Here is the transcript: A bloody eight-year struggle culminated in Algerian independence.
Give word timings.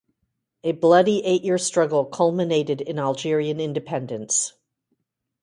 A 0.63 0.71
bloody 0.71 1.23
eight-year 1.23 1.59
struggle 1.59 2.05
culminated 2.05 2.81
in 2.81 2.97
Algerian 2.97 3.59
independence. 3.59 4.53